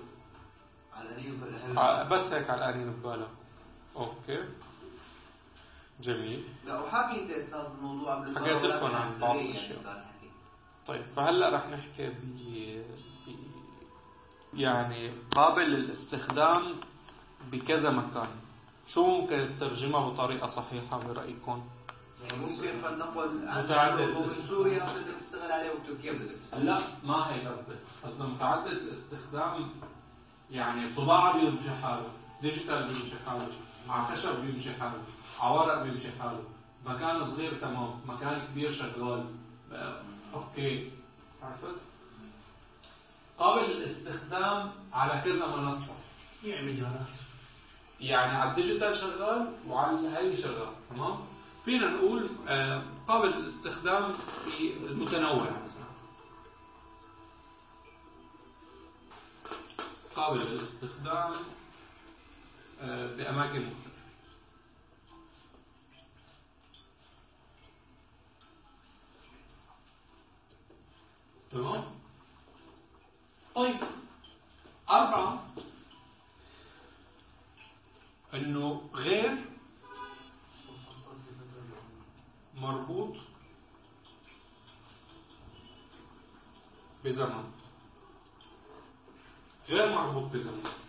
[0.97, 3.29] على القريب بالأهل ع- بس هيك على الآن ببالك
[3.97, 4.45] أوكي
[6.01, 9.79] جميل لا وحاكي أنت أستاذ الموضوع قبل حكيت لكم عن بعض حكي.
[10.87, 12.39] طيب فهلا رح نحكي ب
[14.55, 16.75] يعني قابل للاستخدام
[17.53, 18.29] بكذا مكان
[18.87, 21.65] شو ممكن تترجمها بطريقة صحيحة برأيكم؟
[22.25, 24.01] يعني ممكن فلنقل عن متعدد.
[24.01, 29.71] من سوريا بدك تشتغل عليه وتركيا بدك تشتغل لا ما هي قصدي قصدي متعدد الاستخدام
[30.51, 32.09] يعني طباعة بيمشي حاله
[32.43, 33.49] digital بيمشي حاله
[33.88, 35.03] خشب بيمشي حاله
[35.40, 36.44] على ورق بيمشي حاله
[36.87, 39.27] مكان صغير تمام مكان كبير شغال
[40.35, 40.90] okay
[41.42, 41.77] عرفت
[43.38, 45.94] قابل للاستخدام على كذا منصة.
[46.44, 47.07] يعني مجالات
[48.01, 51.18] يعني على ال digital شغال وعلى هاي شغال تمام؟
[51.64, 54.12] فينا نقول آه، قابل للاستخدام
[54.44, 55.85] في المتنوع مثلا
[60.16, 61.33] قابل للاستخدام
[62.81, 63.67] بأماكن.
[63.67, 63.95] مختلفة
[71.51, 71.85] تمام؟
[73.55, 73.81] طيب
[74.91, 75.47] أربعة.
[78.35, 79.45] أنه غير
[82.55, 83.17] مربوط
[87.05, 87.53] بزمن.
[89.69, 90.84] غير مربوط بزمن.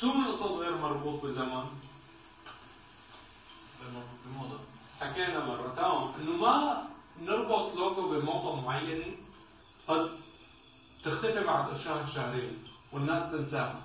[0.00, 1.64] شو من قصد غير مربوط بزمن
[4.26, 4.58] بموضة
[5.00, 6.84] حكينا مرة تمام انه ما
[7.20, 9.14] نربط لوجو بموضة معينة
[9.88, 10.10] قد
[11.04, 12.58] تختفي بعد شهر شهرين
[12.92, 13.82] والناس تنساها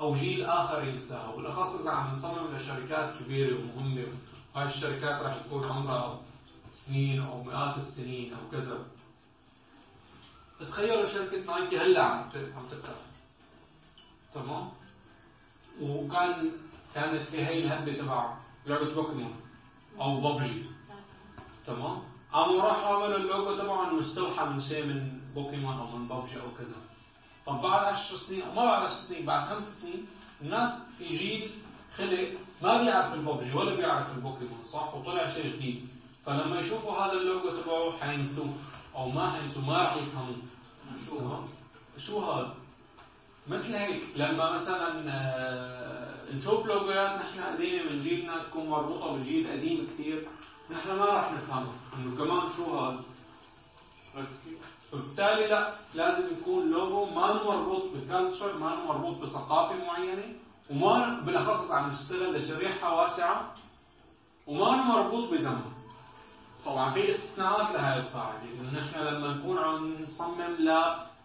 [0.00, 4.06] أو جيل اخر ينساها بالاخص اذا عم نصمم لشركات كبيرة ومهمة
[4.54, 6.20] وهاي الشركات راح تكون عمرها
[6.70, 8.86] سنين أو مئات السنين أو كذا
[10.60, 12.96] تخيلوا شركة نايكي هلا عم عم تفتح
[14.34, 14.70] تمام
[15.82, 16.50] وكان
[16.94, 19.34] كانت في هي الهبة تبع لعبة بوكيمون
[20.00, 20.64] أو ببجي
[21.66, 21.98] تمام؟
[22.32, 26.76] قاموا راحوا عملوا اللوجو تبعهم مستوحى من شيء من بوكيمون أو من ببجي أو كذا.
[27.46, 30.06] طب بعد 10 سنين ما بعد 10 سنين بعد خمس سنين
[30.42, 31.50] الناس في جيل
[31.96, 32.28] خلق
[32.62, 35.88] ما بيعرف الببجي ولا بيعرف البوكيمون صح؟ وطلع شيء جديد.
[36.26, 38.54] فلما يشوفوا هذا اللوجو تبعه حينسوه
[38.96, 40.36] أو ما حينسوه ما راح يفهموه.
[41.06, 41.48] شو هذا؟
[41.98, 42.54] شو هذا؟
[43.48, 49.88] مثل هيك لما مثلا آه، نشوف لوجوهات نحن قديمة من جيلنا تكون مربوطة بجيل قديم
[49.94, 50.28] كثير
[50.70, 53.00] نحن ما راح نفهمها إنه كمان شو هذا؟
[54.92, 60.24] فبالتالي لا لازم يكون لوجو ما مربوط ب culture ما مربوط بثقافة معينة
[60.70, 63.54] وما بالأخص عم نشتغل لشريحة واسعة
[64.46, 65.72] وما مربوط بزمن
[66.66, 70.56] طبعا في استثناءات لهذه القاعده إنه نحن لما نكون عم نصمم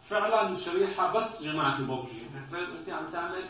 [0.09, 3.45] لفعلا شريحة بس جماعة الببجي مثلا أنت عم تعمل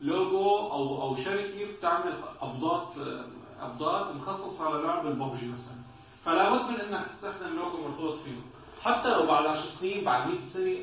[0.00, 2.94] لوجو أو أو شركة بتعمل قبضات
[3.60, 5.80] قبضات مخصصة للعب الببجي مثلا.
[6.24, 8.40] فلا بد من إنك تستخدم لوجو مرتبط فيه
[8.80, 10.76] حتى لو بعد 10 سنين بعد 100 سنة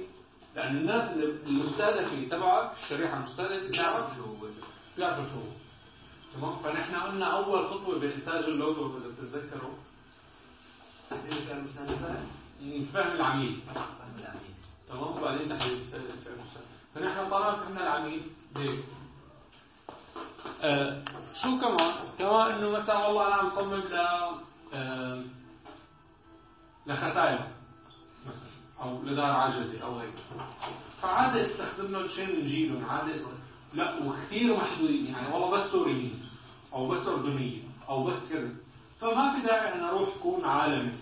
[0.55, 4.47] لأن الناس المستهدفة تبعك الشريحة المستهدفة تبعك شو هو.
[4.97, 5.51] بيعرفوا شو هو.
[6.33, 9.73] تمام؟ فنحن قلنا أول خطوة بإنتاج اللوجو إذا بتتذكروا.
[11.11, 12.15] الفئة المستهدفة
[12.93, 13.61] فهم العميل.
[13.75, 14.56] فهم العميل.
[14.89, 18.21] تمام؟ وبعدين تحديد الفعل المستهدف فنحن طالما فهمنا العميل.
[18.55, 18.83] ليه؟
[20.61, 21.03] آه
[21.43, 23.93] شو كمان؟ كمان إنه مثلا والله أنا عم صمم ل
[24.73, 25.23] آه
[26.87, 27.51] لختايا.
[28.25, 28.49] مثلا
[28.81, 30.13] أو لدار عجزي أو هيك.
[31.01, 33.15] فعادة استخدمنا الشيء من جيلهم عادة
[33.73, 35.05] لا وكثير محدودين.
[35.05, 36.29] يعني والله بس سوريين.
[36.73, 37.71] أو بس أردنيين.
[37.89, 38.51] أو بس كذا.
[38.99, 40.93] فما في داعي ان أروح كون عالمي.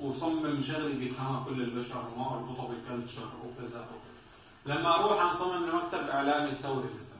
[0.00, 4.18] وصمم شغله بيفهمها كل البشر وما اربطها بالكلتشر أو كذا أو كذا.
[4.74, 7.18] لما أروح عم صمم لمكتب إعلامي ثوري مثلا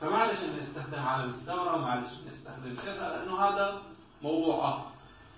[0.00, 3.82] فمعلش اني استخدم عالم الثورة معلش اني استخدم كذا لأنه هذا
[4.22, 4.86] موضوع آخر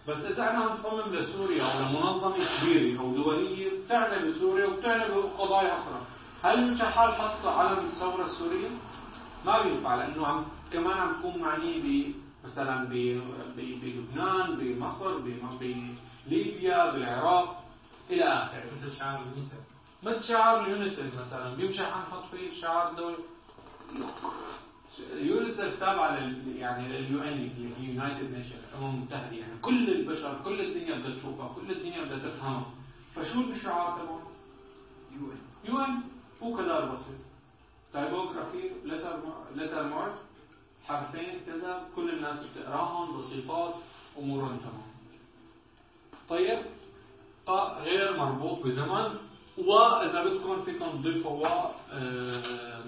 [0.09, 6.01] بس إذا إحنا نصمم لسوريا أو لمنظمة كبيرة أو دولية بتعنى بسوريا وبتعنى بقضايا أخرى
[6.43, 8.69] هل يمشي حال حط علم الثورة السورية؟
[9.47, 12.13] ما بينفع لأنه عم كمان عم تكون معني
[12.45, 12.85] مثلا
[13.57, 15.19] بلبنان بمصر
[16.27, 17.65] بليبيا بالعراق
[18.11, 18.65] إلى آخره.
[18.77, 19.61] مثل شعار النساء
[20.03, 23.17] مثل شعار اليونيسف مثلا؟ بيمشي حنحط فيه شعار دولي.
[25.15, 30.41] يونيسف تابعة لل يعني لل UN اللي هي United Nation الامم المتحده يعني كل البشر
[30.45, 32.67] كل الدنيا بدها تشوفها كل الدنيا بدها تفهمها.
[33.15, 34.23] فشو الشعار تبعه؟
[35.21, 36.01] UN UN
[36.43, 37.21] هو كلام بسيط.
[37.93, 39.19] typography letter
[39.55, 40.15] lettermark
[40.87, 43.75] حرفين كذا كل الناس بتقراهم بصفات
[44.19, 44.86] أمورهم تمام.
[46.29, 46.63] طيب
[47.49, 49.19] آه، غير مربوط بزمن
[49.59, 51.47] واذا بدكم فيكم تضيفوا
[51.93, 52.83] آه،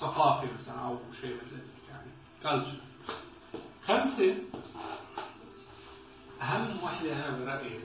[0.00, 2.10] ثقافي مثلا أو شيء مثل هيك يعني
[2.42, 2.80] كالتشر
[3.84, 4.36] خمسة
[6.42, 7.80] أهم وحدة أنا برأيي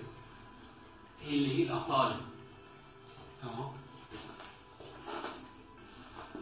[1.22, 2.18] هي اللي هي الأصالة.
[3.42, 3.72] تمام؟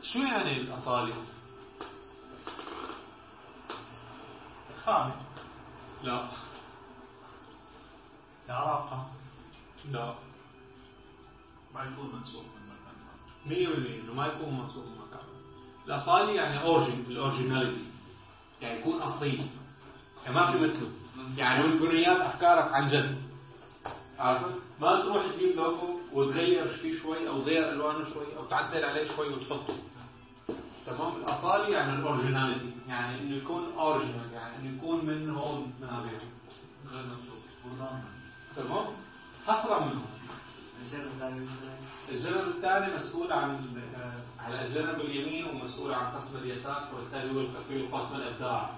[0.01, 1.15] شو يعني الأصالة؟
[4.85, 5.15] خامة.
[6.03, 6.27] لا.
[8.45, 9.07] العراقة
[9.91, 10.15] لا.
[11.75, 12.95] ما يكون منسوب من مكان.
[13.45, 15.25] مية بالمية انه ما يكون منصوب من مكان.
[15.87, 17.85] الاصالة يعني origin ال originality
[18.61, 19.47] يعني يكون أصيل.
[20.25, 20.91] يعني ما في مثله.
[21.37, 23.21] يعني بنات أفكارك عن جد.
[24.79, 29.33] ما تروح تجيب لوجو وتغير فيه شوي أو تغير ألوانه شوي أو تعدل عليه شوي
[29.33, 29.75] وتحطه.
[30.85, 35.87] تمام؟ الاصالي يعني ال originality يعني إنه يكون original يعني إنه يكون من هون من
[35.89, 36.19] هذه
[36.91, 37.39] غير مسؤول
[38.55, 38.85] تمام؟
[39.47, 40.05] حصرا منه
[40.81, 41.73] الجنب الثاني مثلا؟
[42.09, 47.89] الجانب الثاني مسؤول عن آه، على الجانب اليمين ومسؤول عن قسم اليسار وبالتالي هو الكفيل
[47.91, 48.69] قسم الإبداع.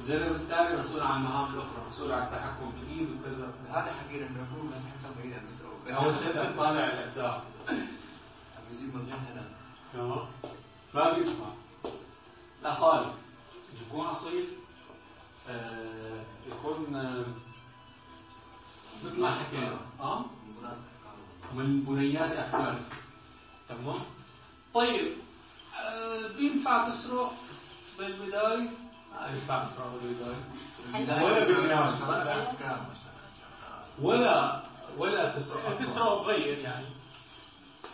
[0.00, 3.52] الجانب الثاني مسؤول عن المهام الاخرى مسؤول عن التحكم بالايد وكذا.
[3.68, 7.76] هذا حكينا إنه هو ما يحسب بعيد عن المسؤول اول شيء طالع الابداع عم
[8.94, 9.44] مبلغ هنا.
[9.92, 10.28] تمام؟
[10.94, 11.52] ما بينفع
[12.62, 13.12] الاصالي
[13.86, 14.44] يكون أصيل
[15.48, 16.86] آه، يكون
[19.04, 20.24] آه، مثل ما حكينا آه
[21.54, 23.02] من بنيات أفكارك
[23.68, 24.00] تمام
[24.74, 25.12] طيب
[25.80, 27.32] آه، بينفع تسرق
[27.98, 28.70] بالبداية؟
[29.14, 33.12] ما ينفع تسرق بالبداية ولا بالنهاية أفكار مثلا
[34.02, 34.62] ولا
[34.98, 36.86] ولا تسرق تسرق بغير يعني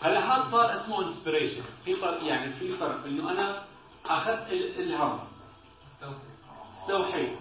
[0.03, 3.63] هلا هذا صار اسمه inspiration في فرق يعني في فرق انه أنا
[4.07, 5.19] اخذت ال- الهم
[6.83, 7.39] استوحيت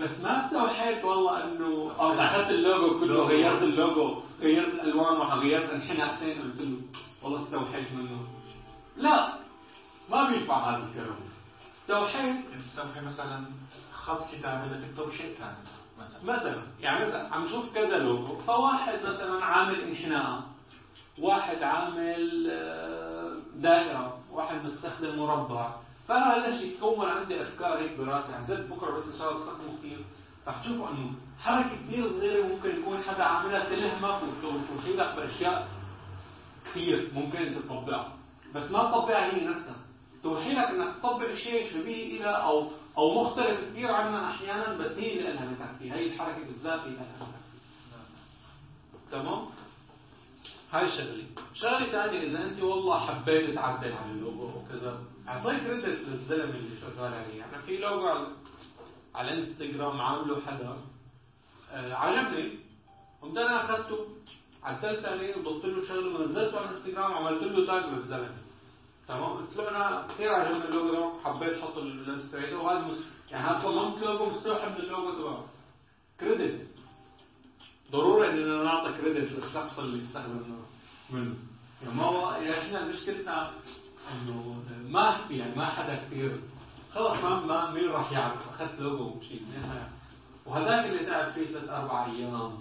[0.00, 6.60] بس ما استوحيت والله إنه أخذت اللوجو كله غيرت اللوجو غيرت الألوان وغيرت انحناءتين قلت
[6.60, 6.80] له
[7.22, 8.26] والله استوحيت منه.
[8.96, 9.38] لا
[10.10, 11.16] ما بينفع هذا الكلام.
[11.80, 12.44] استوحيت.
[12.46, 13.44] تستوحي مثلا
[13.92, 15.56] خط كتابة لتكتب شيء ثاني
[15.98, 16.36] مثلا.
[16.36, 20.42] مثلا يعني مثلا عم نشوف كذا لوجو فواحد مثلا عامل إنحناء
[21.18, 25.74] واحد عامل آه، دائرة واحد مستخدم مربع.
[26.08, 29.78] فهذا الشيء تكون عندي أفكار هيك براسي؟ عن جد بكرة بس إن شاء الله استخدمه
[29.78, 30.04] كثير
[30.48, 35.68] رح تشوفوا انه حركة كثير صغيرة ممكن يكون حدا عاملها تلهمك وتوحي لك بأشياء
[36.66, 38.12] كثير ممكن تطبقها.
[38.54, 39.76] بس ما تطبقها هي نفسها.
[40.22, 42.66] توحي لك إنك تطبق شيء شبيه إلى أو
[42.98, 46.98] أو مختلف كثير عنها أحيانا بس هي اللي ألهمتك فيه هي الحركة بالذات هي اللي
[46.98, 49.46] ألهمتك فيه تمام؟
[50.74, 54.98] هاي شغلة شغلة ثانية إذا أنت والله حبيت تعدل على اللوجو وكذا.
[55.28, 57.38] أعطيك credit للزلمة اللي شغال عليه.
[57.38, 58.26] يعني في لوجو على,
[59.20, 60.76] الانستغرام عامله حدا.
[61.72, 62.58] آه عجبني.
[63.22, 63.98] قمت أنا أخذته
[64.62, 68.36] عدلت عليه وضفت له شغله ونزلته على الانستغرام وعملت له tag للزلمة.
[69.08, 73.08] تمام؟ قلت له أنا كثير عجبني اللوجو حبيت أحط الانستغرام وهذا مس...
[73.30, 75.44] يعني هذا طلمت لوجو مستوحى من اللوجو تبعه.
[76.20, 76.66] كريدت
[77.94, 80.42] ضروري اننا نعطي كريدت للشخص اللي استخدم
[81.10, 81.34] منه.
[81.82, 83.50] يعني ما هو يعني إحنا مشكلتنا
[84.12, 86.40] إنه ما في يعني ما حدا كثير
[86.94, 89.42] خلص ما ما مين راح يعرف؟ أخذت لوجو ومشيت؟
[90.46, 92.58] وهذاك اللي تعب فيه ثلاث أربع أيام.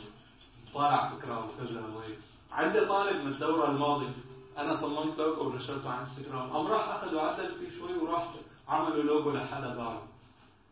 [0.73, 2.19] طالع فكره وكذا وهيك.
[2.51, 4.13] عندي طالب من الدورة الماضية.
[4.57, 8.33] أنا صممت لوجو ونشرته على انستغرام قام راح أخذ وعدل فيه شوي وراح
[8.67, 9.99] عملوا لوجو لحدا بعده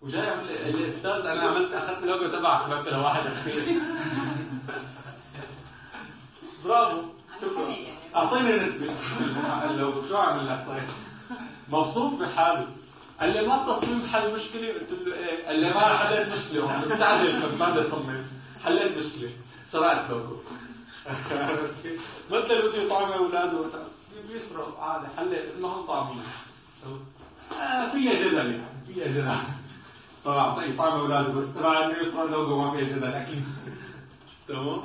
[0.02, 3.24] وجاي يعمل لي الاستاذ أنا عملت أخذت لوجو تبعك عملت لواحد.
[6.66, 7.02] برافو.
[7.42, 7.76] شكرا.
[8.16, 8.96] أعطيني نسبة.
[9.70, 10.84] اللوجو شو عمل لك؟ طيب.
[11.70, 12.68] مبسوط بحاله.
[13.20, 17.58] قال لي ما التصميم حل مشكلة قلت له إيه؟ قال لي ما حليت مشكلة مستعجل
[17.58, 18.24] ما بدي اصمم
[18.64, 19.30] حليت مشكلة.
[19.72, 20.36] سرقت لوجو
[22.32, 23.84] مثل اللي بده يطعم أولاده مثلا
[24.28, 25.54] بيسرق عادي حليت.
[25.56, 26.24] المهم طعمين.
[27.62, 29.36] آه فيها جدل يعني فيها جدل.
[30.26, 31.54] طبعا يطعم أولاده بس.
[31.56, 33.04] تبع انه يسرق لوجو ما فيها جدل.
[33.14, 33.44] أكيد.
[34.52, 34.82] تمام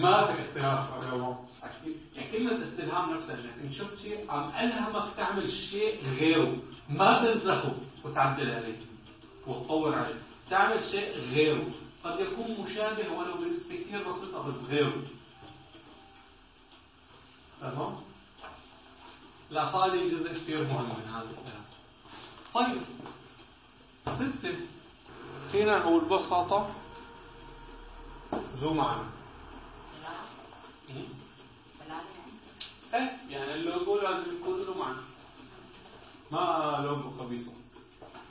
[0.00, 0.90] ما في اختلاف
[1.62, 1.96] أكيد.
[2.14, 6.56] يعني كلمة استلهام نفسها انك ان شفت شيء عم ألهمك تعمل شيء غيره.
[6.88, 7.72] ما تنسخه
[8.04, 8.78] وتعدل عليه.
[9.46, 10.22] وتطور عليه.
[10.50, 11.66] تعمل شيء غيره.
[12.04, 15.02] قد يكون مشابه ولو بنسبة كثير بسيطة بس غيره.
[17.60, 17.96] تمام؟
[19.50, 21.64] الأصالي جزء كثير مهم من هذا الكلام
[22.54, 22.82] طيب.
[24.14, 24.56] ستة.
[25.52, 26.70] فينا نقول ببساطة
[28.34, 29.02] ذو معنى
[32.94, 34.98] إيه يعني اللوجو لازم يكون له معنى.
[36.30, 37.52] ما لوجو خبيصة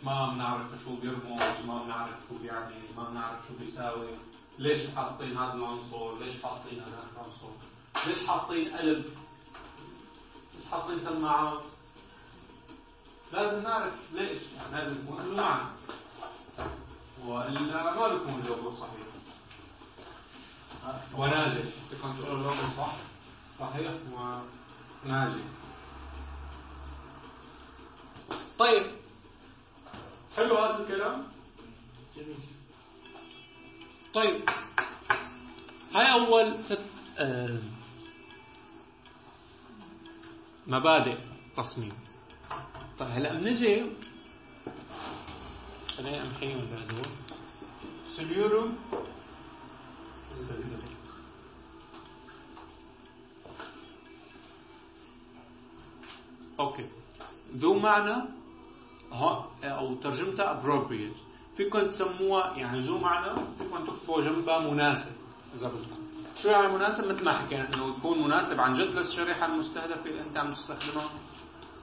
[0.04, 4.08] ما بنعرف شو بيرمز ما بنعرف شو بيعني ما بنعرف شو بيساوي.
[4.60, 7.50] ليش حاطين هذا العنصر ليش حاطين هذا العنصر
[8.08, 9.06] ليش حاطين قلب؟
[10.56, 11.62] ليش حاطين سماعات؟
[13.34, 14.42] لازم نعرف ليش.
[14.58, 15.70] يعني لازم يكون له معنى.
[17.26, 19.19] وإلا ما بيكون اللوجو صحيح.
[21.18, 22.96] وناجح تكون تقول اللوجو صح
[23.60, 23.92] صحيح
[25.06, 25.44] وناجح
[28.60, 28.84] طيب.
[30.38, 31.24] حلو هذا الكلام؟
[32.16, 32.38] جميل.
[34.14, 34.44] طيب.
[35.96, 36.86] هاي أول ست
[37.20, 37.60] آه
[40.68, 41.18] مبادئ
[41.58, 41.94] تصميم.
[43.00, 43.86] طيب هلأ بنجي
[45.98, 47.12] خلينا امحيهم سليورم
[48.18, 48.78] سليورم
[56.60, 56.86] أوكي
[57.56, 58.24] ذو معنى
[59.64, 61.30] أو ترجمتها appropriate.
[61.58, 65.12] فيكم تسموها يعني ذو معنى فيكم تكتبوا جنبها مناسب
[65.56, 66.00] اذا بدكم
[66.36, 70.38] شو يعني مناسب مثل ما حكينا انه يكون مناسب عن جد للشريحه المستهدفه اللي انت
[70.38, 71.10] عم تستخدمها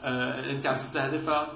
[0.03, 1.49] آه انت عم تستهدفها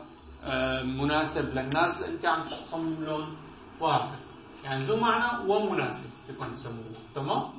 [0.44, 3.36] آه مناسب للناس اللي انت عم تصمم لهم
[3.80, 4.29] وهكذا
[4.64, 6.84] يعني ذو معنى ومناسب فيكم تسموه.
[7.14, 7.50] تمام؟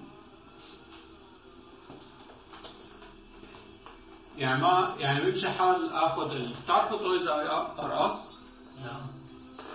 [4.38, 6.54] يعني ما يعني بيمشي حال آخذ ال...
[6.64, 8.42] بتعرفوا Toys R Us؟
[8.84, 9.02] نعم.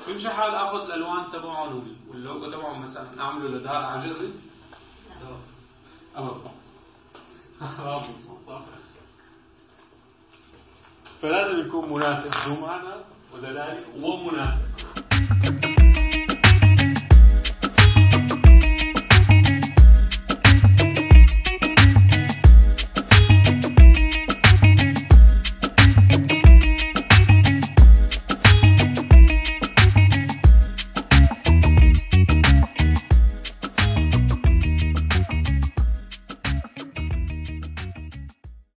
[0.06, 4.30] بيمشي حال آخذ الألوان تبعهم وال- واللوجو تبعهم مثلا اعمله لدار عجزة
[6.16, 6.50] ابدا
[11.22, 12.94] فلازم يكون مناسب ذو معنى
[13.34, 15.65] ودلالي ومناسب.